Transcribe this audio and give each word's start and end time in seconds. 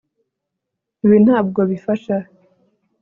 ibi 1.05 1.17
ntabwo 1.25 1.59
bifasha 1.69 2.15